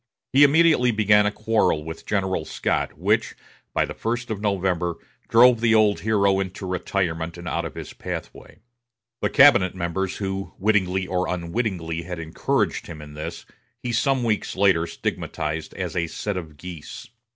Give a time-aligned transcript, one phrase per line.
[0.33, 3.35] He immediately began a quarrel with General Scott, which,
[3.71, 4.95] by the first of November,
[5.29, 8.57] drove the old hero into retirement and out of his pathway.
[9.21, 13.45] The cabinet members who, wittingly or unwittingly, had encouraged him in this
[13.83, 17.07] he some weeks later stigmatized as a set of geese.